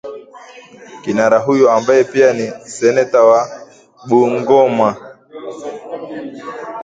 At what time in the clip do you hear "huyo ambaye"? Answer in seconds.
1.39-2.03